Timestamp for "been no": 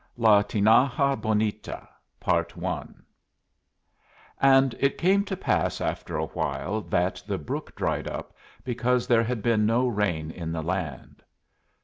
9.43-9.87